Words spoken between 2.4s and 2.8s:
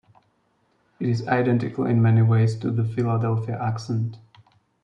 to